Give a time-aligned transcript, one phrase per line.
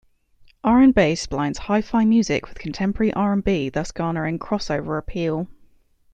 [0.63, 5.45] RnBass blends hyphy music with contemporary R and B, thus garnering crossover appeal.